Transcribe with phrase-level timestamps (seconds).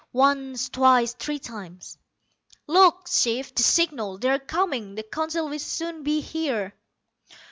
[0.13, 1.95] Once, twice, three times.
[2.65, 4.17] "Look, Chief, the signal.
[4.17, 4.95] They're coming.
[4.95, 6.73] The Council will soon be here."